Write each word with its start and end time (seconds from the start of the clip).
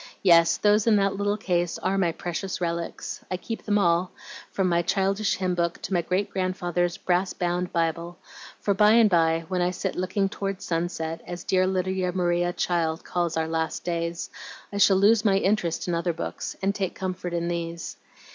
Yes, 0.23 0.57
those 0.57 0.87
in 0.87 0.95
that 0.95 1.15
little 1.15 1.37
case 1.37 1.77
are 1.77 1.95
my 1.95 2.11
precious 2.11 2.59
relics. 2.59 3.23
I 3.29 3.37
keep 3.37 3.61
them 3.61 3.77
all, 3.77 4.11
from 4.49 4.67
my 4.67 4.81
childish 4.81 5.35
hymn 5.35 5.53
book 5.53 5.79
to 5.83 5.93
my 5.93 6.01
great 6.01 6.31
grandfather's 6.31 6.97
brass 6.97 7.33
bound 7.33 7.71
Bible, 7.71 8.17
for 8.59 8.73
by 8.73 8.93
and 8.93 9.11
by 9.11 9.45
when 9.47 9.61
I 9.61 9.69
sit 9.69 9.95
'Looking 9.95 10.27
towards 10.27 10.65
Sunset,' 10.65 11.21
as 11.27 11.43
dear 11.43 11.67
Lydia 11.67 12.13
Maria 12.13 12.51
Child 12.51 13.03
calls 13.03 13.37
our 13.37 13.47
last 13.47 13.83
days, 13.83 14.31
I 14.73 14.79
shall 14.79 14.97
lose 14.97 15.23
my 15.23 15.37
interest 15.37 15.87
in 15.87 15.93
other 15.93 16.13
books, 16.13 16.55
and 16.63 16.73
take 16.73 16.95
comfort 16.95 17.31
in 17.35 17.47
these. 17.47 17.97